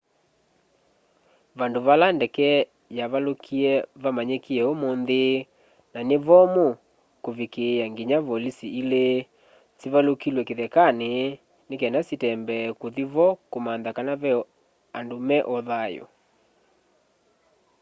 [1.59, 2.49] vandu vala ndeke
[2.97, 5.23] yavalukie vamanyikie umunthi
[5.93, 6.65] na ni vomu
[7.23, 9.05] kuvikiia nginya volisi ili
[9.79, 11.11] sivalukilw'e kithekani
[11.67, 14.31] ni kana sitembee kuthi vo kumantha kana ve
[14.97, 16.05] andu me o thayu